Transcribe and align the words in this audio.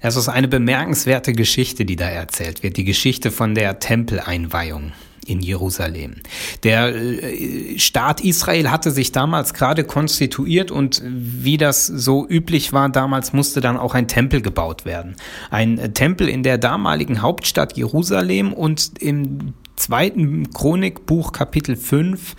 Es 0.00 0.16
ist 0.16 0.28
eine 0.28 0.48
bemerkenswerte 0.48 1.32
Geschichte, 1.32 1.84
die 1.84 1.96
da 1.96 2.08
erzählt 2.08 2.62
wird, 2.62 2.76
die 2.76 2.84
Geschichte 2.84 3.30
von 3.30 3.54
der 3.54 3.78
Tempeleinweihung 3.78 4.92
in 5.26 5.40
Jerusalem. 5.40 6.16
Der 6.62 6.94
äh, 6.94 7.78
Staat 7.78 8.20
Israel 8.20 8.70
hatte 8.70 8.90
sich 8.90 9.12
damals 9.12 9.54
gerade 9.54 9.84
konstituiert 9.84 10.70
und 10.70 11.02
wie 11.04 11.56
das 11.56 11.86
so 11.86 12.26
üblich 12.28 12.72
war, 12.72 12.88
damals 12.88 13.32
musste 13.32 13.60
dann 13.60 13.76
auch 13.76 13.94
ein 13.94 14.08
Tempel 14.08 14.40
gebaut 14.40 14.84
werden. 14.84 15.16
Ein 15.50 15.94
Tempel 15.94 16.28
in 16.28 16.42
der 16.42 16.58
damaligen 16.58 17.22
Hauptstadt 17.22 17.76
Jerusalem 17.76 18.52
und 18.52 18.92
im 19.00 19.54
zweiten 19.76 20.50
Chronikbuch 20.52 21.32
Kapitel 21.32 21.76
5, 21.76 22.34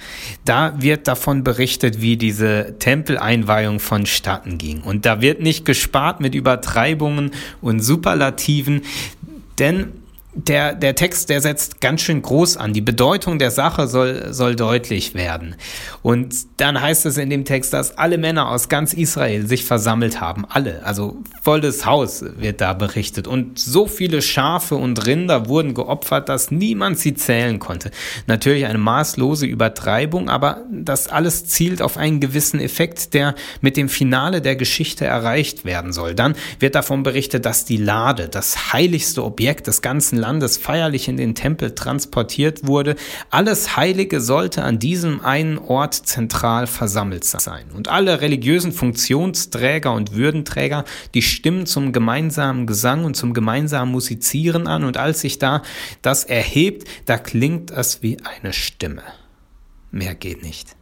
da 0.46 0.82
wird 0.82 1.08
davon 1.08 1.44
berichtet, 1.44 2.02
wie 2.02 2.18
diese 2.18 2.76
Tempeleinweihung 2.80 3.80
vonstatten 3.80 4.58
ging. 4.58 4.82
Und 4.82 5.06
da 5.06 5.22
wird 5.22 5.42
nicht 5.42 5.66
gespart 5.66 6.20
mit 6.20 6.36
Übertreibungen 6.36 7.32
und 7.62 7.80
Superlativen, 7.80 8.82
denn 9.60 9.94
der, 10.34 10.76
der 10.76 10.94
Text, 10.94 11.30
der 11.30 11.42
setzt 11.42 11.82
ganz 11.82 12.02
schön 12.02 12.22
groß 12.22 12.58
an. 12.58 12.74
Die 12.74 12.82
Bedeutung 12.82 13.40
der 13.40 13.50
Sache 13.50 13.88
soll, 13.88 14.34
soll 14.34 14.56
deutlich 14.56 15.16
werden. 15.16 15.56
Und 16.04 16.36
dann 16.58 16.80
heißt 16.80 17.08
es 17.08 17.18
in 17.18 17.32
dem 17.32 17.44
Text, 17.44 17.74
dass 17.74 17.98
alle 17.98 18.20
Männer 18.20 18.50
aus 18.50 18.70
ganz 18.70 18.94
Israel 18.94 19.48
sich 19.48 19.66
versammelt 19.66 20.22
haben. 20.22 20.46
Alle. 20.48 20.86
Also 20.86 21.18
volles 21.42 21.86
Haus 21.88 22.24
wird 22.38 22.62
da 22.62 22.74
berichtet. 22.74 23.28
Und 23.28 23.58
so 23.58 23.88
viele 23.88 24.22
Schafe 24.22 24.76
und 24.76 25.08
Rinder 25.08 25.48
wurden 25.48 25.74
geopfert, 25.74 26.30
dass 26.30 26.52
niemand 26.52 27.00
sie 27.00 27.16
zählen 27.16 27.58
konnte. 27.58 27.90
Natürlich 28.28 28.66
eine 28.66 28.78
maßlose 28.78 29.48
Übertreibung, 29.48 30.30
aber 30.30 30.66
das 30.72 31.08
alles 31.08 31.48
zielt 31.48 31.82
auf 31.82 31.98
einen 31.98 32.20
gewissen 32.20 32.60
Effekt, 32.60 33.16
der 33.16 33.34
mit 33.62 33.76
dem 33.76 33.90
Finale 33.90 34.42
der 34.42 34.56
Geschichte 34.56 35.06
erreicht 35.06 35.66
werden 35.66 35.94
soll. 35.94 36.14
Dann 36.14 36.36
wird 36.60 36.76
davon 36.76 37.02
berichtet, 37.02 37.46
dass 37.46 37.66
die 37.66 37.78
Lade, 37.78 38.30
das 38.30 38.72
heiligste 38.74 39.24
Objekt 39.24 39.66
des 39.66 39.82
ganzen 39.82 40.18
Landes 40.28 40.58
feierlich 40.58 41.08
in 41.08 41.16
den 41.16 41.36
Tempel 41.36 41.74
transportiert 41.74 42.68
wurde. 42.68 42.98
Alles 43.30 43.78
Heilige 43.78 44.20
sollte 44.20 44.62
an 44.62 44.78
diesem 44.78 45.22
einen 45.22 45.58
Ort 45.58 45.94
zentral 45.94 46.68
versammelt 46.68 47.24
sein. 47.24 47.68
Und 47.74 47.88
alle 47.88 48.20
religiösen 48.20 48.74
Funktionsträger 48.74 49.94
und 49.94 50.14
Würdenträger, 50.14 50.84
die 51.14 51.22
stimmen 51.22 51.66
zum 51.66 51.94
gemeinsamen 51.94 52.68
Gesang 52.68 53.06
und 53.06 53.16
zum 53.16 53.34
gemeinsamen 53.34 53.90
Musizieren 53.90 54.68
an. 54.68 54.84
Und 54.84 54.98
als 54.98 55.22
sich 55.22 55.40
da 55.40 55.62
das 56.02 56.26
erhebt, 56.26 56.86
da 57.06 57.18
klingt 57.18 57.72
es 57.72 58.04
wie 58.04 58.18
eine 58.24 58.52
Stimme. 58.52 59.04
Mehr 59.92 60.14
geht 60.14 60.44
nicht. 60.44 60.76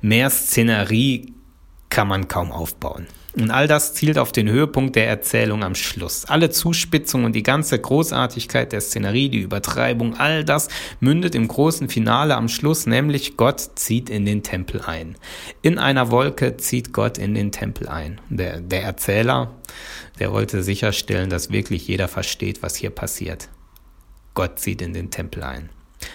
Mehr 0.00 0.30
Szenerie 0.30 1.34
kann 1.96 2.08
man 2.08 2.28
kaum 2.28 2.52
aufbauen. 2.52 3.06
Und 3.38 3.50
all 3.50 3.66
das 3.68 3.94
zielt 3.94 4.18
auf 4.18 4.30
den 4.30 4.50
Höhepunkt 4.50 4.96
der 4.96 5.08
Erzählung 5.08 5.64
am 5.64 5.74
Schluss. 5.74 6.26
Alle 6.26 6.50
Zuspitzungen 6.50 7.24
und 7.24 7.32
die 7.32 7.42
ganze 7.42 7.78
Großartigkeit 7.78 8.70
der 8.70 8.82
Szenerie, 8.82 9.30
die 9.30 9.40
Übertreibung, 9.40 10.14
all 10.14 10.44
das 10.44 10.68
mündet 11.00 11.34
im 11.34 11.48
großen 11.48 11.88
Finale 11.88 12.36
am 12.36 12.48
Schluss, 12.48 12.86
nämlich 12.86 13.38
Gott 13.38 13.70
zieht 13.76 14.10
in 14.10 14.26
den 14.26 14.42
Tempel 14.42 14.82
ein. 14.82 15.16
In 15.62 15.78
einer 15.78 16.10
Wolke 16.10 16.58
zieht 16.58 16.92
Gott 16.92 17.16
in 17.16 17.34
den 17.34 17.50
Tempel 17.50 17.88
ein. 17.88 18.20
Der, 18.28 18.60
der 18.60 18.82
Erzähler, 18.82 19.54
der 20.18 20.32
wollte 20.32 20.62
sicherstellen, 20.62 21.30
dass 21.30 21.50
wirklich 21.50 21.88
jeder 21.88 22.08
versteht, 22.08 22.62
was 22.62 22.76
hier 22.76 22.90
passiert. 22.90 23.48
Gott 24.34 24.58
zieht 24.58 24.82
in 24.82 24.92
den 24.92 25.10
Tempel 25.10 25.42
ein. 25.42 25.70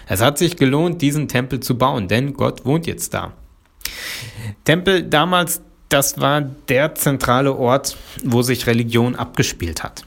Es 0.06 0.20
hat 0.20 0.38
sich 0.38 0.56
gelohnt, 0.56 1.02
diesen 1.02 1.26
Tempel 1.26 1.58
zu 1.58 1.76
bauen, 1.76 2.06
denn 2.06 2.34
Gott 2.34 2.64
wohnt 2.64 2.86
jetzt 2.86 3.14
da. 3.14 3.32
Tempel 4.64 5.02
damals 5.02 5.60
das 5.92 6.20
war 6.20 6.40
der 6.40 6.94
zentrale 6.94 7.54
Ort, 7.54 7.96
wo 8.24 8.42
sich 8.42 8.66
Religion 8.66 9.14
abgespielt 9.14 9.82
hat. 9.82 10.04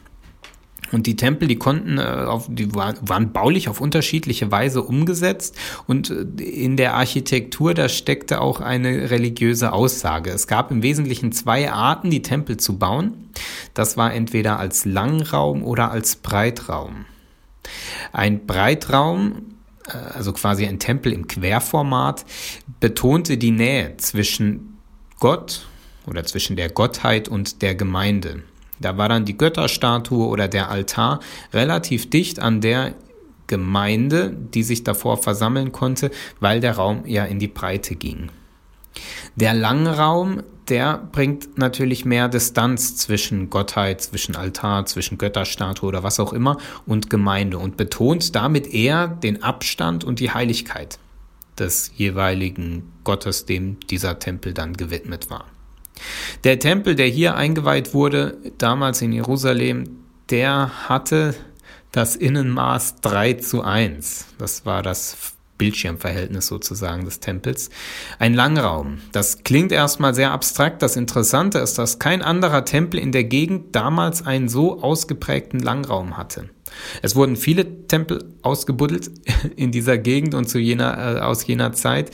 Und 0.91 1.07
die 1.07 1.15
Tempel, 1.15 1.47
die 1.47 1.57
konnten, 1.57 1.97
äh, 1.97 2.25
die 2.47 2.73
waren, 2.73 2.97
waren 3.01 3.33
baulich 3.33 3.69
auf 3.69 3.81
unterschiedliche 3.81 4.51
Weise 4.51 4.81
umgesetzt 4.81 5.55
und 5.87 6.09
äh, 6.09 6.43
in 6.43 6.77
der 6.77 6.93
Architektur, 6.93 7.73
da 7.73 7.89
steckte 7.89 8.41
auch 8.41 8.61
eine 8.61 9.09
religiöse 9.09 9.73
Aussage. 9.73 10.29
Es 10.29 10.47
gab 10.47 10.71
im 10.71 10.83
Wesentlichen 10.83 11.31
zwei 11.31 11.71
Arten, 11.71 12.09
die 12.09 12.21
Tempel 12.21 12.57
zu 12.57 12.77
bauen. 12.77 13.29
Das 13.73 13.97
war 13.97 14.13
entweder 14.13 14.59
als 14.59 14.85
Langraum 14.85 15.63
oder 15.63 15.91
als 15.91 16.15
Breitraum. 16.15 17.05
Ein 18.13 18.45
Breitraum, 18.45 19.55
äh, 19.87 19.97
also 19.97 20.33
quasi 20.33 20.65
ein 20.65 20.79
Tempel 20.79 21.13
im 21.13 21.27
Querformat, 21.27 22.25
betonte 22.79 23.37
die 23.37 23.51
Nähe 23.51 23.97
zwischen 23.97 24.77
Gott 25.19 25.65
oder 26.07 26.23
zwischen 26.23 26.55
der 26.55 26.69
Gottheit 26.69 27.27
und 27.27 27.61
der 27.61 27.75
Gemeinde. 27.75 28.43
Da 28.79 28.97
war 28.97 29.09
dann 29.09 29.25
die 29.25 29.37
Götterstatue 29.37 30.27
oder 30.27 30.47
der 30.47 30.69
Altar 30.69 31.19
relativ 31.53 32.09
dicht 32.09 32.39
an 32.39 32.61
der 32.61 32.93
Gemeinde, 33.47 34.35
die 34.35 34.63
sich 34.63 34.83
davor 34.83 35.17
versammeln 35.17 35.71
konnte, 35.71 36.11
weil 36.39 36.59
der 36.59 36.73
Raum 36.73 37.03
ja 37.05 37.25
in 37.25 37.39
die 37.39 37.47
Breite 37.47 37.95
ging. 37.95 38.29
Der 39.35 39.53
Langraum, 39.53 40.41
der 40.69 41.07
bringt 41.11 41.57
natürlich 41.57 42.05
mehr 42.05 42.27
Distanz 42.27 42.95
zwischen 42.95 43.49
Gottheit, 43.49 44.01
zwischen 44.01 44.35
Altar, 44.35 44.85
zwischen 44.85 45.17
Götterstatue 45.17 45.87
oder 45.87 46.03
was 46.03 46.19
auch 46.19 46.33
immer 46.33 46.57
und 46.85 47.09
Gemeinde 47.09 47.59
und 47.59 47.77
betont 47.77 48.35
damit 48.35 48.73
eher 48.73 49.07
den 49.07 49.43
Abstand 49.43 50.03
und 50.03 50.19
die 50.19 50.31
Heiligkeit 50.31 50.97
des 51.59 51.91
jeweiligen 51.95 52.91
Gottes, 53.03 53.45
dem 53.45 53.79
dieser 53.81 54.19
Tempel 54.19 54.53
dann 54.53 54.73
gewidmet 54.73 55.29
war. 55.29 55.45
Der 56.43 56.59
Tempel, 56.59 56.95
der 56.95 57.07
hier 57.07 57.35
eingeweiht 57.35 57.93
wurde, 57.93 58.37
damals 58.57 59.01
in 59.01 59.11
Jerusalem, 59.11 59.97
der 60.29 60.89
hatte 60.89 61.35
das 61.91 62.15
Innenmaß 62.15 63.01
3 63.01 63.33
zu 63.33 63.63
1. 63.63 64.25
Das 64.37 64.65
war 64.65 64.83
das 64.83 65.35
Bildschirmverhältnis 65.57 66.47
sozusagen 66.47 67.05
des 67.05 67.19
Tempels. 67.19 67.69
Ein 68.19 68.33
Langraum. 68.33 68.99
Das 69.11 69.43
klingt 69.43 69.71
erstmal 69.71 70.13
sehr 70.13 70.31
abstrakt. 70.31 70.81
Das 70.81 70.97
Interessante 70.97 71.59
ist, 71.59 71.77
dass 71.77 71.99
kein 71.99 72.21
anderer 72.21 72.65
Tempel 72.65 72.99
in 72.99 73.11
der 73.11 73.23
Gegend 73.23 73.75
damals 73.75 74.25
einen 74.25 74.49
so 74.49 74.81
ausgeprägten 74.81 75.59
Langraum 75.59 76.17
hatte. 76.17 76.49
Es 77.01 77.15
wurden 77.15 77.37
viele 77.37 77.87
Tempel 77.87 78.33
ausgebuddelt 78.41 79.09
in 79.55 79.71
dieser 79.71 79.97
Gegend 79.97 80.35
und 80.35 80.49
zu 80.49 80.59
jener, 80.59 81.15
äh, 81.17 81.19
aus 81.19 81.47
jener 81.47 81.71
Zeit 81.71 82.11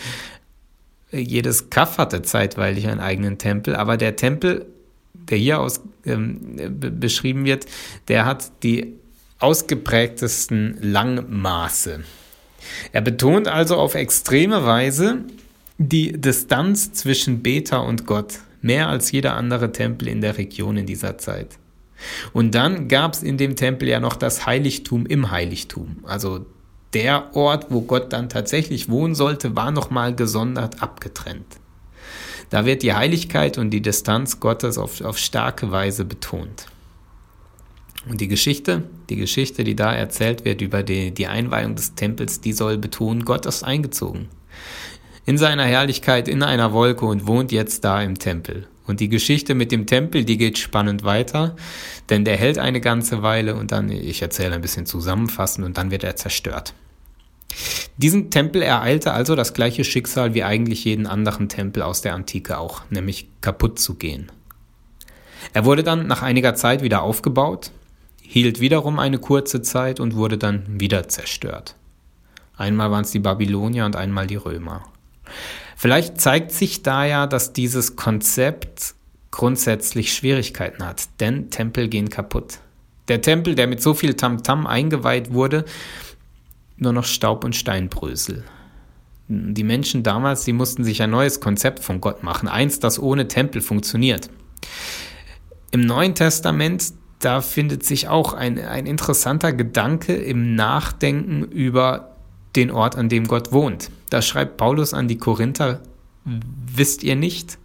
jedes 1.11 1.69
Kaff 1.69 1.97
hatte 1.97 2.21
zeitweilig 2.21 2.87
einen 2.87 2.99
eigenen 2.99 3.37
Tempel, 3.37 3.75
aber 3.75 3.97
der 3.97 4.15
Tempel, 4.15 4.65
der 5.13 5.37
hier 5.37 5.59
aus, 5.59 5.81
ähm, 6.05 6.55
beschrieben 6.99 7.45
wird, 7.45 7.65
der 8.07 8.25
hat 8.25 8.63
die 8.63 8.93
ausgeprägtesten 9.39 10.77
Langmaße. 10.81 12.03
Er 12.91 13.01
betont 13.01 13.47
also 13.47 13.75
auf 13.75 13.95
extreme 13.95 14.65
Weise 14.65 15.25
die 15.77 16.11
Distanz 16.11 16.93
zwischen 16.93 17.41
Beta 17.41 17.77
und 17.77 18.05
Gott, 18.05 18.39
mehr 18.61 18.87
als 18.87 19.11
jeder 19.11 19.35
andere 19.35 19.71
Tempel 19.71 20.07
in 20.07 20.21
der 20.21 20.37
Region 20.37 20.77
in 20.77 20.85
dieser 20.85 21.17
Zeit. 21.17 21.57
Und 22.33 22.53
dann 22.55 22.87
gab 22.87 23.13
es 23.13 23.23
in 23.23 23.37
dem 23.37 23.55
Tempel 23.55 23.87
ja 23.87 23.99
noch 23.99 24.15
das 24.15 24.45
Heiligtum 24.45 25.05
im 25.05 25.31
Heiligtum, 25.31 25.97
also 26.03 26.45
der 26.93 27.35
Ort, 27.35 27.67
wo 27.69 27.81
Gott 27.81 28.11
dann 28.13 28.29
tatsächlich 28.29 28.89
wohnen 28.89 29.15
sollte, 29.15 29.55
war 29.55 29.71
nochmal 29.71 30.15
gesondert 30.15 30.81
abgetrennt. 30.81 31.57
Da 32.49 32.65
wird 32.65 32.83
die 32.83 32.93
Heiligkeit 32.93 33.57
und 33.57 33.69
die 33.69 33.81
Distanz 33.81 34.39
Gottes 34.39 34.77
auf, 34.77 34.99
auf 35.01 35.17
starke 35.17 35.71
Weise 35.71 36.03
betont. 36.03 36.67
Und 38.09 38.19
die 38.19 38.27
Geschichte, 38.27 38.83
die 39.09 39.15
Geschichte, 39.15 39.63
die 39.63 39.75
da 39.75 39.93
erzählt 39.93 40.43
wird 40.43 40.61
über 40.61 40.83
die, 40.83 41.11
die 41.11 41.27
Einweihung 41.27 41.75
des 41.75 41.95
Tempels, 41.95 42.41
die 42.41 42.53
soll 42.53 42.77
betonen, 42.77 43.25
Gott 43.25 43.45
ist 43.45 43.63
eingezogen. 43.63 44.27
In 45.25 45.37
seiner 45.37 45.65
Herrlichkeit 45.65 46.27
in 46.27 46.43
einer 46.43 46.73
Wolke 46.73 47.05
und 47.05 47.27
wohnt 47.27 47.51
jetzt 47.51 47.85
da 47.85 48.01
im 48.01 48.17
Tempel. 48.17 48.67
Und 48.91 48.99
die 48.99 49.07
Geschichte 49.07 49.55
mit 49.55 49.71
dem 49.71 49.85
Tempel, 49.85 50.25
die 50.25 50.37
geht 50.37 50.57
spannend 50.57 51.05
weiter, 51.05 51.55
denn 52.09 52.25
der 52.25 52.35
hält 52.35 52.59
eine 52.59 52.81
ganze 52.81 53.23
Weile 53.23 53.55
und 53.55 53.71
dann, 53.71 53.89
ich 53.89 54.21
erzähle 54.21 54.53
ein 54.53 54.61
bisschen 54.61 54.85
zusammenfassend 54.85 55.65
und 55.65 55.77
dann 55.77 55.91
wird 55.91 56.03
er 56.03 56.17
zerstört. 56.17 56.73
Diesen 57.95 58.31
Tempel 58.31 58.61
ereilte 58.61 59.13
also 59.13 59.37
das 59.37 59.53
gleiche 59.53 59.85
Schicksal 59.85 60.33
wie 60.33 60.43
eigentlich 60.43 60.83
jeden 60.83 61.07
anderen 61.07 61.47
Tempel 61.47 61.83
aus 61.83 62.01
der 62.01 62.15
Antike 62.15 62.57
auch, 62.57 62.81
nämlich 62.89 63.29
kaputt 63.39 63.79
zu 63.79 63.95
gehen. 63.95 64.29
Er 65.53 65.63
wurde 65.63 65.83
dann 65.83 66.05
nach 66.05 66.21
einiger 66.21 66.55
Zeit 66.55 66.83
wieder 66.83 67.01
aufgebaut, 67.01 67.71
hielt 68.21 68.59
wiederum 68.59 68.99
eine 68.99 69.19
kurze 69.19 69.61
Zeit 69.61 70.01
und 70.01 70.17
wurde 70.17 70.37
dann 70.37 70.65
wieder 70.81 71.07
zerstört. 71.07 71.77
Einmal 72.57 72.91
waren 72.91 73.05
es 73.05 73.11
die 73.11 73.19
Babylonier 73.19 73.85
und 73.85 73.95
einmal 73.95 74.27
die 74.27 74.35
Römer. 74.35 74.83
Vielleicht 75.81 76.21
zeigt 76.21 76.51
sich 76.51 76.83
da 76.83 77.05
ja, 77.05 77.25
dass 77.25 77.53
dieses 77.53 77.95
Konzept 77.95 78.93
grundsätzlich 79.31 80.13
Schwierigkeiten 80.13 80.85
hat, 80.85 81.05
denn 81.19 81.49
Tempel 81.49 81.87
gehen 81.87 82.11
kaputt. 82.11 82.59
Der 83.07 83.23
Tempel, 83.23 83.55
der 83.55 83.65
mit 83.65 83.81
so 83.81 83.95
viel 83.95 84.13
Tamtam 84.13 84.61
-Tam 84.65 84.67
eingeweiht 84.67 85.33
wurde, 85.33 85.65
nur 86.77 86.93
noch 86.93 87.05
Staub 87.05 87.43
und 87.43 87.55
Steinbrösel. 87.55 88.43
Die 89.27 89.63
Menschen 89.63 90.03
damals, 90.03 90.43
die 90.43 90.53
mussten 90.53 90.83
sich 90.83 91.01
ein 91.01 91.09
neues 91.09 91.39
Konzept 91.39 91.79
von 91.79 91.99
Gott 91.99 92.21
machen, 92.21 92.47
eins, 92.47 92.79
das 92.79 92.99
ohne 92.99 93.27
Tempel 93.27 93.63
funktioniert. 93.63 94.29
Im 95.71 95.81
Neuen 95.81 96.13
Testament, 96.13 96.93
da 97.17 97.41
findet 97.41 97.83
sich 97.83 98.07
auch 98.07 98.33
ein, 98.33 98.59
ein 98.59 98.85
interessanter 98.85 99.51
Gedanke 99.51 100.13
im 100.13 100.53
Nachdenken 100.53 101.41
über 101.41 102.10
den 102.55 102.71
Ort, 102.71 102.95
an 102.95 103.09
dem 103.09 103.27
Gott 103.27 103.51
wohnt. 103.51 103.89
Da 104.09 104.21
schreibt 104.21 104.57
Paulus 104.57 104.93
an 104.93 105.07
die 105.07 105.17
Korinther, 105.17 105.81
wisst 106.25 107.03
ihr 107.03 107.15
nicht, 107.15 107.57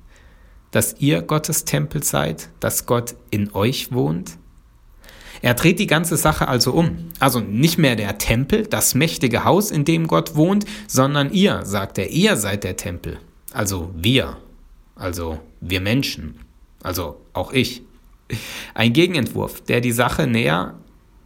dass 0.70 0.96
ihr 0.98 1.22
Gottes 1.22 1.64
Tempel 1.64 2.02
seid, 2.02 2.48
dass 2.60 2.86
Gott 2.86 3.14
in 3.30 3.52
euch 3.54 3.92
wohnt? 3.92 4.38
Er 5.42 5.54
dreht 5.54 5.78
die 5.78 5.86
ganze 5.86 6.16
Sache 6.16 6.48
also 6.48 6.72
um. 6.72 7.10
Also 7.20 7.40
nicht 7.40 7.78
mehr 7.78 7.96
der 7.96 8.18
Tempel, 8.18 8.66
das 8.66 8.94
mächtige 8.94 9.44
Haus, 9.44 9.70
in 9.70 9.84
dem 9.84 10.06
Gott 10.06 10.34
wohnt, 10.34 10.64
sondern 10.86 11.30
ihr, 11.32 11.64
sagt 11.64 11.98
er, 11.98 12.10
ihr 12.10 12.36
seid 12.36 12.64
der 12.64 12.76
Tempel. 12.76 13.18
Also 13.52 13.90
wir, 13.94 14.38
also 14.94 15.38
wir 15.60 15.80
Menschen, 15.80 16.40
also 16.82 17.20
auch 17.32 17.52
ich. 17.52 17.82
Ein 18.74 18.92
Gegenentwurf, 18.92 19.60
der 19.60 19.80
die 19.80 19.92
Sache 19.92 20.26
näher 20.26 20.74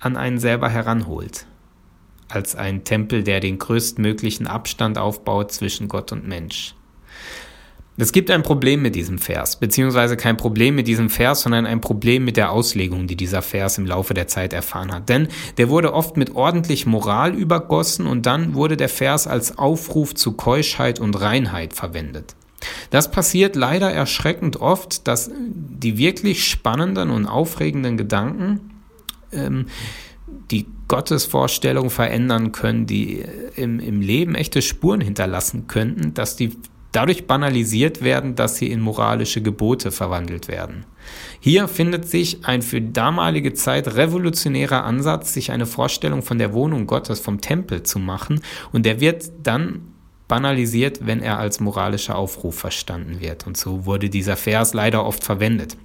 an 0.00 0.16
einen 0.16 0.38
selber 0.38 0.68
heranholt, 0.68 1.46
als 2.30 2.56
ein 2.56 2.84
Tempel, 2.84 3.22
der 3.22 3.40
den 3.40 3.58
größtmöglichen 3.58 4.46
Abstand 4.46 4.98
aufbaut 4.98 5.52
zwischen 5.52 5.88
Gott 5.88 6.12
und 6.12 6.26
Mensch. 6.26 6.74
Es 7.96 8.12
gibt 8.12 8.30
ein 8.30 8.42
Problem 8.42 8.80
mit 8.80 8.94
diesem 8.94 9.18
Vers, 9.18 9.56
beziehungsweise 9.56 10.16
kein 10.16 10.38
Problem 10.38 10.74
mit 10.74 10.88
diesem 10.88 11.10
Vers, 11.10 11.42
sondern 11.42 11.66
ein 11.66 11.82
Problem 11.82 12.24
mit 12.24 12.38
der 12.38 12.50
Auslegung, 12.50 13.06
die 13.06 13.16
dieser 13.16 13.42
Vers 13.42 13.76
im 13.76 13.84
Laufe 13.84 14.14
der 14.14 14.26
Zeit 14.26 14.54
erfahren 14.54 14.90
hat. 14.92 15.10
Denn 15.10 15.28
der 15.58 15.68
wurde 15.68 15.92
oft 15.92 16.16
mit 16.16 16.34
ordentlich 16.34 16.86
Moral 16.86 17.34
übergossen 17.34 18.06
und 18.06 18.24
dann 18.24 18.54
wurde 18.54 18.78
der 18.78 18.88
Vers 18.88 19.26
als 19.26 19.58
Aufruf 19.58 20.14
zu 20.14 20.32
Keuschheit 20.32 20.98
und 20.98 21.20
Reinheit 21.20 21.74
verwendet. 21.74 22.34
Das 22.88 23.10
passiert 23.10 23.54
leider 23.54 23.90
erschreckend 23.90 24.56
oft, 24.56 25.06
dass 25.06 25.30
die 25.34 25.98
wirklich 25.98 26.48
spannenden 26.48 27.10
und 27.10 27.26
aufregenden 27.26 27.96
Gedanken, 27.98 28.70
ähm, 29.32 29.66
die 30.50 30.66
Gottesvorstellung 30.88 31.90
verändern 31.90 32.52
können, 32.52 32.86
die 32.86 33.24
im, 33.56 33.78
im 33.78 34.00
Leben 34.00 34.34
echte 34.34 34.62
Spuren 34.62 35.00
hinterlassen 35.00 35.66
könnten, 35.66 36.14
dass 36.14 36.36
die 36.36 36.56
dadurch 36.92 37.26
banalisiert 37.26 38.02
werden, 38.02 38.34
dass 38.34 38.56
sie 38.56 38.70
in 38.70 38.80
moralische 38.80 39.42
Gebote 39.42 39.92
verwandelt 39.92 40.48
werden. 40.48 40.84
Hier 41.38 41.68
findet 41.68 42.08
sich 42.08 42.44
ein 42.44 42.62
für 42.62 42.80
damalige 42.80 43.54
Zeit 43.54 43.94
revolutionärer 43.94 44.84
Ansatz, 44.84 45.32
sich 45.32 45.52
eine 45.52 45.66
Vorstellung 45.66 46.22
von 46.22 46.38
der 46.38 46.52
Wohnung 46.52 46.86
Gottes, 46.86 47.20
vom 47.20 47.40
Tempel 47.40 47.82
zu 47.84 47.98
machen, 47.98 48.40
und 48.72 48.86
der 48.86 49.00
wird 49.00 49.30
dann 49.42 49.82
banalisiert, 50.26 51.06
wenn 51.06 51.22
er 51.22 51.38
als 51.38 51.58
moralischer 51.60 52.16
Aufruf 52.16 52.56
verstanden 52.56 53.20
wird. 53.20 53.46
Und 53.46 53.56
so 53.56 53.84
wurde 53.84 54.08
dieser 54.08 54.36
Vers 54.36 54.74
leider 54.74 55.04
oft 55.04 55.24
verwendet. 55.24 55.76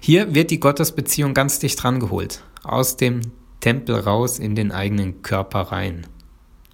Hier 0.00 0.34
wird 0.34 0.50
die 0.50 0.60
Gottesbeziehung 0.60 1.34
ganz 1.34 1.58
dicht 1.58 1.82
rangeholt, 1.84 2.42
aus 2.62 2.96
dem 2.96 3.20
Tempel 3.60 3.96
raus 3.96 4.38
in 4.38 4.54
den 4.54 4.72
eigenen 4.72 5.22
Körper 5.22 5.60
rein. 5.72 6.06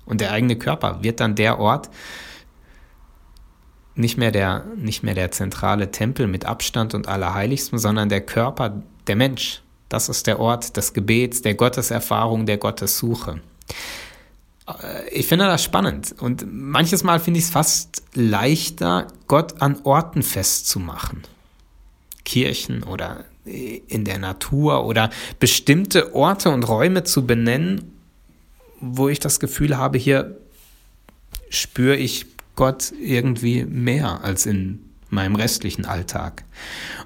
Und 0.05 0.21
der 0.21 0.33
eigene 0.33 0.57
Körper 0.57 1.03
wird 1.03 1.21
dann 1.21 1.35
der 1.35 1.59
Ort, 1.59 1.91
nicht 3.95 4.17
mehr 4.17 4.31
der, 4.31 4.65
nicht 4.77 5.03
mehr 5.03 5.15
der 5.15 5.31
zentrale 5.31 5.91
Tempel 5.91 6.27
mit 6.27 6.45
Abstand 6.45 6.95
und 6.95 7.09
Allerheiligsten, 7.09 7.79
sondern 7.79 8.09
der 8.09 8.23
Körper, 8.23 8.83
der 9.07 9.17
Mensch. 9.17 9.63
Das 9.89 10.09
ist 10.09 10.27
der 10.27 10.41
Ort 10.41 10.77
des 10.77 10.95
Gebets, 10.95 11.43
der 11.43 11.55
Gotteserfahrung, 11.55 12.47
der 12.47 12.57
Gottessuche. 12.57 13.41
Äh, 14.67 15.09
ich 15.11 15.27
finde 15.27 15.45
das 15.45 15.63
spannend 15.63 16.15
und 16.19 16.47
manches 16.51 17.05
Mal 17.05 17.21
finde 17.21 17.39
ich 17.39 17.47
es 17.47 17.51
fast 17.51 18.03
leichter, 18.15 19.09
Gott 19.29 19.61
an 19.61 19.81
Orten 19.85 20.23
festzumachen. 20.23 21.23
Kirchen 22.25 22.83
oder 22.83 23.25
in 23.45 24.05
der 24.05 24.19
Natur 24.19 24.85
oder 24.85 25.11
bestimmte 25.41 26.15
Orte 26.15 26.51
und 26.51 26.63
Räume 26.63 27.03
zu 27.05 27.27
benennen, 27.27 27.93
wo 28.81 29.09
ich 29.09 29.19
das 29.19 29.41
Gefühl 29.41 29.77
habe, 29.77 29.99
hier 29.99 30.37
spüre 31.49 31.97
ich 31.97 32.27
Gott 32.55 32.93
irgendwie 33.01 33.65
mehr 33.65 34.23
als 34.23 34.47
in 34.47 34.81
meinem 35.11 35.35
restlichen 35.35 35.85
Alltag. 35.85 36.45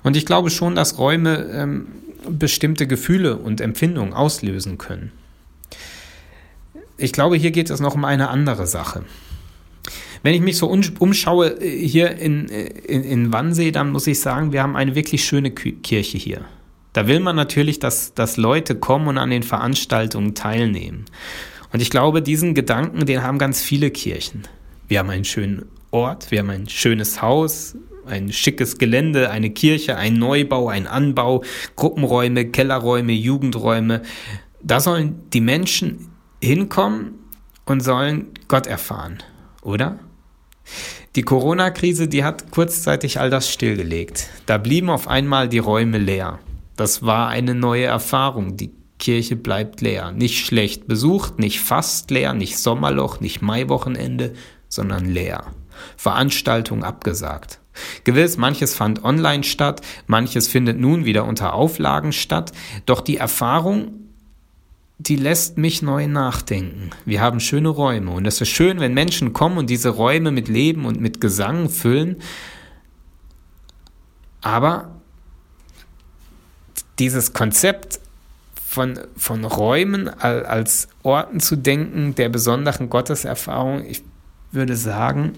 Und 0.03 0.17
ich 0.17 0.27
glaube 0.27 0.51
schon, 0.51 0.75
dass 0.75 0.99
Räume 0.99 1.39
ähm, 1.53 1.89
bestimmte 2.29 2.87
Gefühle 2.87 3.37
und 3.37 3.61
Empfindungen 3.61 4.13
auslösen 4.13 4.79
können. 4.79 5.13
Ich 6.99 7.13
glaube, 7.13 7.37
hier 7.37 7.51
geht 7.51 7.71
es 7.71 7.81
noch 7.81 7.95
um 7.95 8.05
eine 8.05 8.29
andere 8.29 8.67
Sache. 8.67 9.05
Wenn 10.27 10.35
ich 10.35 10.41
mich 10.41 10.57
so 10.57 10.67
umschaue 10.67 11.51
äh, 11.63 11.87
hier 11.87 12.19
in, 12.19 12.49
äh, 12.49 12.65
in, 12.65 13.05
in 13.05 13.33
Wannsee, 13.33 13.71
dann 13.71 13.93
muss 13.93 14.09
ich 14.09 14.19
sagen, 14.19 14.51
wir 14.53 14.61
haben 14.61 14.75
eine 14.75 14.97
wirklich 14.97 15.25
schöne 15.25 15.53
Kirche 15.53 16.19
hier. 16.19 16.41
Da 16.95 17.07
will 17.07 17.21
man 17.21 17.37
natürlich, 17.37 17.79
dass, 17.79 18.13
dass 18.13 18.37
Leute 18.37 18.75
kommen 18.75 19.07
und 19.07 19.19
an 19.19 19.31
den 19.31 19.45
Veranstaltungen 19.45 20.35
teilnehmen. 20.35 21.05
Und 21.73 21.81
ich 21.81 21.91
glaube, 21.91 22.23
diesen 22.23 22.55
Gedanken, 22.55 23.07
den 23.07 23.23
haben 23.23 23.39
ganz 23.39 23.63
viele 23.63 23.93
Kirchen. 23.93 24.49
Wir 24.89 24.99
haben 24.99 25.11
einen 25.11 25.25
schönen 25.25 25.67
Ort, 25.93 26.33
wir 26.33 26.41
haben 26.41 26.51
ein 26.51 26.69
schönes 26.69 27.23
Haus, 27.23 27.77
ein 28.05 28.33
schickes 28.33 28.79
Gelände, 28.79 29.31
eine 29.31 29.51
Kirche, 29.51 29.97
ein 29.97 30.15
Neubau, 30.15 30.69
ein 30.69 30.89
Anbau, 30.89 31.45
Gruppenräume, 31.77 32.47
Kellerräume, 32.47 33.13
Jugendräume. 33.13 34.03
Da 34.61 34.81
sollen 34.81 35.21
die 35.33 35.41
Menschen 35.41 36.09
hinkommen 36.43 37.13
und 37.65 37.79
sollen 37.79 38.27
Gott 38.49 38.67
erfahren, 38.67 39.19
oder? 39.63 40.01
Die 41.17 41.23
Corona-Krise, 41.23 42.09
die 42.09 42.25
hat 42.25 42.51
kurzzeitig 42.51 43.19
all 43.19 43.31
das 43.31 43.51
stillgelegt. 43.51 44.29
Da 44.45 44.59
blieben 44.59 44.91
auf 44.91 45.09
einmal 45.09 45.49
die 45.49 45.59
Räume 45.59 45.97
leer. 45.97 46.41
Das 46.77 47.03
war 47.05 47.29
eine 47.29 47.55
neue 47.55 47.87
Erfahrung. 47.87 48.59
Die 48.59 48.71
Kirche 48.99 49.35
bleibt 49.35 49.81
leer. 49.81 50.13
Nicht 50.13 50.45
schlecht 50.45 50.87
besucht, 50.87 51.39
nicht 51.39 51.61
fast 51.61 52.11
leer, 52.11 52.35
nicht 52.35 52.59
Sommerloch, 52.59 53.21
nicht 53.21 53.41
Maiwochenende, 53.41 54.35
sondern 54.69 55.07
leer. 55.07 55.47
Veranstaltungen 55.97 56.85
abgesagt. 56.85 57.61
Gewiss, 58.05 58.37
manches 58.37 58.75
fand 58.75 59.03
online 59.03 59.43
statt, 59.43 59.81
manches 60.07 60.49
findet 60.49 60.79
nun 60.79 61.07
wieder 61.07 61.25
unter 61.25 61.55
Auflagen 61.55 62.13
statt, 62.13 62.53
doch 62.85 63.01
die 63.01 63.17
Erfahrung, 63.17 64.06
die 64.99 65.17
lässt 65.17 65.59
mich 65.59 65.83
neu 65.83 66.07
nachdenken. 66.07 66.91
Wir 67.05 67.21
haben 67.21 67.41
schöne 67.41 67.69
Räume 67.69 68.13
und 68.13 68.27
es 68.27 68.41
ist 68.41 68.49
schön, 68.49 68.81
wenn 68.81 68.95
Menschen 68.95 69.33
kommen 69.33 69.59
und 69.59 69.69
diese 69.69 69.91
Räume 69.91 70.31
mit 70.31 70.49
Leben 70.49 70.87
und 70.87 71.01
mit 71.01 71.21
Gesang 71.21 71.69
füllen, 71.69 72.17
aber 74.41 74.93
dieses 76.99 77.33
Konzept 77.33 78.01
von, 78.55 78.99
von 79.17 79.45
Räumen 79.45 80.09
als 80.09 80.89
Orten 81.03 81.41
zu 81.41 81.57
denken, 81.57 82.15
der 82.15 82.29
besonderen 82.29 82.89
Gotteserfahrung, 82.89 83.85
ich 83.85 84.03
würde 84.53 84.77
sagen, 84.77 85.33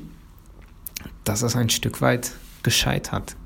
dass 1.25 1.43
es 1.43 1.57
ein 1.57 1.71
Stück 1.71 2.01
weit 2.01 2.33
gescheitert. 2.63 3.37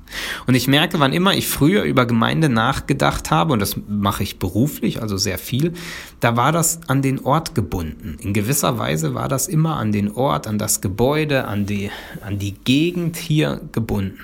Und 0.47 0.55
ich 0.55 0.67
merke, 0.67 0.99
wann 0.99 1.13
immer 1.13 1.33
ich 1.33 1.47
früher 1.47 1.83
über 1.83 2.05
Gemeinde 2.05 2.49
nachgedacht 2.49 3.31
habe, 3.31 3.53
und 3.53 3.59
das 3.59 3.75
mache 3.87 4.23
ich 4.23 4.39
beruflich, 4.39 5.01
also 5.01 5.17
sehr 5.17 5.37
viel, 5.37 5.73
da 6.19 6.35
war 6.37 6.51
das 6.51 6.81
an 6.87 7.01
den 7.01 7.19
Ort 7.19 7.55
gebunden. 7.55 8.17
In 8.21 8.33
gewisser 8.33 8.77
Weise 8.77 9.13
war 9.13 9.27
das 9.27 9.47
immer 9.47 9.77
an 9.77 9.91
den 9.91 10.11
Ort, 10.11 10.47
an 10.47 10.57
das 10.57 10.81
Gebäude, 10.81 11.45
an 11.45 11.65
die, 11.65 11.91
an 12.21 12.39
die 12.39 12.53
Gegend 12.53 13.17
hier 13.17 13.61
gebunden. 13.71 14.19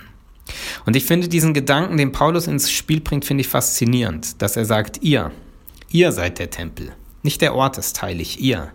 Und 0.85 0.95
ich 0.95 1.05
finde 1.05 1.27
diesen 1.27 1.53
Gedanken, 1.53 1.97
den 1.97 2.11
Paulus 2.11 2.47
ins 2.47 2.71
Spiel 2.71 3.01
bringt, 3.01 3.25
finde 3.25 3.41
ich 3.41 3.47
faszinierend, 3.47 4.41
dass 4.41 4.57
er 4.57 4.65
sagt, 4.65 5.03
ihr, 5.03 5.31
ihr 5.91 6.11
seid 6.11 6.39
der 6.39 6.49
Tempel. 6.49 6.91
Nicht 7.21 7.41
der 7.41 7.53
Ort 7.53 7.77
ist 7.77 8.01
heilig, 8.01 8.39
ihr. 8.39 8.71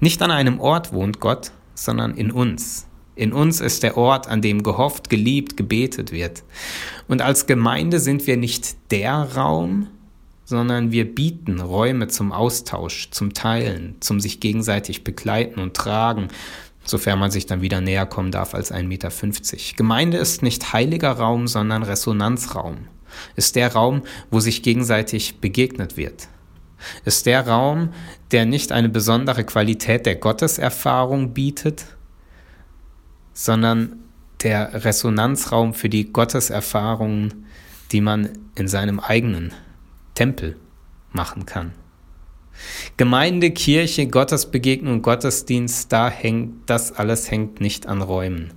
Nicht 0.00 0.22
an 0.22 0.30
einem 0.30 0.60
Ort 0.60 0.92
wohnt 0.92 1.20
Gott, 1.20 1.52
sondern 1.74 2.14
in 2.14 2.30
uns. 2.30 2.86
In 3.16 3.32
uns 3.32 3.60
ist 3.60 3.82
der 3.82 3.96
Ort, 3.96 4.28
an 4.28 4.42
dem 4.42 4.62
gehofft, 4.62 5.10
geliebt, 5.10 5.56
gebetet 5.56 6.12
wird. 6.12 6.42
Und 7.08 7.22
als 7.22 7.46
Gemeinde 7.46 8.00
sind 8.00 8.26
wir 8.26 8.36
nicht 8.36 8.76
der 8.90 9.34
Raum, 9.34 9.88
sondern 10.44 10.90
wir 10.90 11.14
bieten 11.14 11.60
Räume 11.60 12.08
zum 12.08 12.32
Austausch, 12.32 13.10
zum 13.10 13.34
Teilen, 13.34 13.96
zum 14.00 14.20
sich 14.20 14.40
gegenseitig 14.40 15.04
begleiten 15.04 15.60
und 15.60 15.74
tragen, 15.74 16.28
sofern 16.84 17.18
man 17.18 17.30
sich 17.30 17.46
dann 17.46 17.62
wieder 17.62 17.80
näher 17.80 18.06
kommen 18.06 18.32
darf 18.32 18.54
als 18.54 18.72
1,50 18.72 18.82
Meter. 18.84 19.10
Gemeinde 19.76 20.16
ist 20.16 20.42
nicht 20.42 20.72
heiliger 20.72 21.12
Raum, 21.12 21.46
sondern 21.46 21.82
Resonanzraum. 21.82 22.88
Ist 23.36 23.56
der 23.56 23.72
Raum, 23.72 24.02
wo 24.30 24.40
sich 24.40 24.62
gegenseitig 24.62 25.40
begegnet 25.40 25.96
wird 25.96 26.28
ist 27.04 27.26
der 27.26 27.46
Raum, 27.46 27.90
der 28.32 28.46
nicht 28.46 28.72
eine 28.72 28.88
besondere 28.88 29.44
Qualität 29.44 30.06
der 30.06 30.16
Gotteserfahrung 30.16 31.32
bietet, 31.32 31.84
sondern 33.44 34.00
der 34.42 34.84
Resonanzraum 34.84 35.74
für 35.74 35.88
die 35.88 36.12
Gotteserfahrungen, 36.12 37.46
die 37.92 38.00
man 38.00 38.30
in 38.54 38.68
seinem 38.68 39.00
eigenen 39.00 39.52
Tempel 40.14 40.56
machen 41.12 41.46
kann. 41.46 41.72
Gemeinde, 42.96 43.50
Kirche, 43.50 44.06
Gottesbegegnung, 44.06 45.02
Gottesdienst, 45.02 45.90
da 45.92 46.10
hängt, 46.10 46.68
das 46.68 46.92
alles 46.92 47.30
hängt 47.30 47.60
nicht 47.60 47.86
an 47.86 48.02
Räumen. 48.02 48.52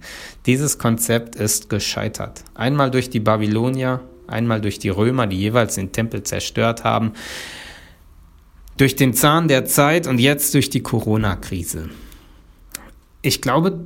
Dieses 0.46 0.78
Konzept 0.78 1.36
ist 1.36 1.70
gescheitert. 1.70 2.44
Einmal 2.54 2.92
durch 2.92 3.10
die 3.10 3.22
Babylonier 3.22 4.02
Einmal 4.28 4.62
durch 4.62 4.80
die 4.80 4.90
Römer, 4.90 5.28
die 5.28 5.38
jeweils 5.38 5.76
den 5.76 5.92
Tempel 5.92 6.24
zerstört 6.24 6.84
haben, 6.84 7.14
durch 8.78 8.96
den 8.96 9.14
Zahn 9.14 9.48
der 9.48 9.66
Zeit 9.66 10.08
und 10.08 10.20
jetzt 10.20 10.54
durch 10.54 10.70
die 10.70 10.82
Corona-Krise. 10.82 11.90
Ich 13.22 13.42
glaube, 13.42 13.86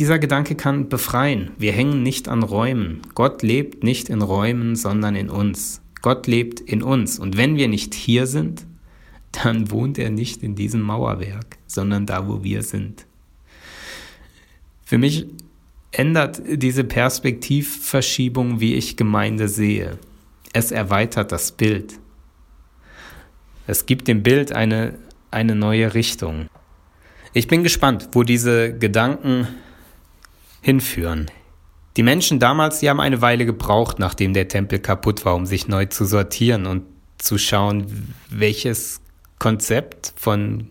dieser 0.00 0.18
Gedanke 0.18 0.54
kann 0.54 0.88
befreien. 0.88 1.50
Wir 1.58 1.72
hängen 1.72 2.02
nicht 2.02 2.26
an 2.26 2.42
Räumen. 2.42 3.02
Gott 3.14 3.42
lebt 3.42 3.84
nicht 3.84 4.08
in 4.08 4.22
Räumen, 4.22 4.74
sondern 4.74 5.14
in 5.14 5.28
uns. 5.28 5.82
Gott 6.00 6.26
lebt 6.26 6.58
in 6.58 6.82
uns. 6.82 7.18
Und 7.18 7.36
wenn 7.36 7.56
wir 7.56 7.68
nicht 7.68 7.92
hier 7.92 8.26
sind, 8.26 8.64
dann 9.30 9.70
wohnt 9.70 9.98
er 9.98 10.08
nicht 10.08 10.42
in 10.42 10.54
diesem 10.54 10.80
Mauerwerk, 10.80 11.58
sondern 11.66 12.06
da, 12.06 12.26
wo 12.26 12.42
wir 12.42 12.62
sind. 12.62 13.04
Für 14.86 14.96
mich 14.96 15.26
ändert 15.92 16.40
diese 16.46 16.84
Perspektivverschiebung, 16.84 18.58
wie 18.58 18.76
ich 18.76 18.96
Gemeinde 18.96 19.48
sehe. 19.48 19.98
Es 20.54 20.72
erweitert 20.72 21.30
das 21.30 21.52
Bild. 21.52 21.98
Es 23.66 23.84
gibt 23.84 24.08
dem 24.08 24.22
Bild 24.22 24.52
eine, 24.52 24.94
eine 25.30 25.54
neue 25.54 25.92
Richtung. 25.92 26.46
Ich 27.34 27.48
bin 27.48 27.62
gespannt, 27.62 28.08
wo 28.12 28.22
diese 28.22 28.72
Gedanken 28.78 29.46
hinführen. 30.60 31.30
Die 31.96 32.02
Menschen 32.02 32.38
damals, 32.38 32.80
die 32.80 32.88
haben 32.88 33.00
eine 33.00 33.20
Weile 33.20 33.46
gebraucht, 33.46 33.98
nachdem 33.98 34.32
der 34.32 34.48
Tempel 34.48 34.78
kaputt 34.78 35.24
war, 35.24 35.34
um 35.34 35.46
sich 35.46 35.68
neu 35.68 35.86
zu 35.86 36.04
sortieren 36.04 36.66
und 36.66 36.84
zu 37.18 37.36
schauen, 37.36 38.14
welches 38.30 39.00
Konzept 39.38 40.12
von 40.16 40.68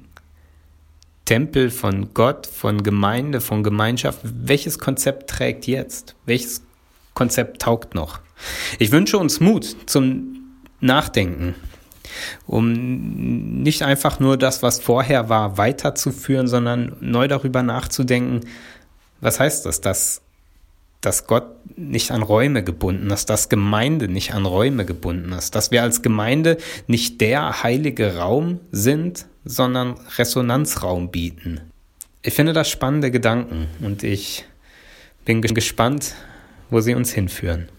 Tempel, 1.26 1.70
von 1.70 2.14
Gott, 2.14 2.48
von 2.48 2.82
Gemeinde, 2.82 3.42
von 3.42 3.62
Gemeinschaft, 3.62 4.20
welches 4.24 4.80
Konzept 4.80 5.30
trägt 5.30 5.68
jetzt? 5.68 6.16
Welches 6.26 6.64
Konzept 7.14 7.62
taugt 7.62 7.94
noch? 7.94 8.20
Ich 8.80 8.92
wünsche 8.92 9.18
uns 9.18 9.40
Mut 9.40 9.76
zum 9.86 10.56
Nachdenken, 10.80 11.54
um 12.48 13.62
nicht 13.62 13.84
einfach 13.84 14.20
nur 14.20 14.38
das, 14.38 14.64
was 14.64 14.80
vorher 14.80 15.30
war, 15.30 15.58
weiterzuführen, 15.58 16.48
sondern 16.48 16.96
neu 17.02 17.28
darüber 17.28 17.62
nachzudenken, 17.62 18.42
was 19.22 19.40
heißt 19.40 19.66
das, 19.66 19.82
dass, 19.82 20.22
dass 21.02 21.28
Gott 21.28 21.46
nicht 21.78 22.12
an 22.12 22.24
Räume 22.24 22.64
gebunden 22.64 23.10
ist, 23.12 23.30
dass 23.30 23.50
Gemeinde 23.50 24.08
nicht 24.08 24.34
an 24.34 24.46
Räume 24.46 24.86
gebunden 24.86 25.32
ist, 25.34 25.56
dass 25.56 25.72
wir 25.72 25.84
als 25.84 26.02
Gemeinde 26.02 26.58
nicht 26.88 27.22
der 27.22 27.64
heilige 27.64 28.18
Raum 28.18 28.60
sind, 28.72 29.26
sondern 29.46 29.96
Resonanzraum 30.18 31.10
bieten. 31.10 31.62
Ich 32.22 32.34
finde 32.34 32.54
das 32.54 32.70
spannende 32.70 33.12
Gedanken 33.12 33.68
und 33.82 34.04
ich 34.04 34.46
bin 35.26 35.42
gespannt, 35.42 36.16
wo 36.70 36.82
sie 36.82 36.96
uns 36.96 37.12
hinführen. 37.12 37.70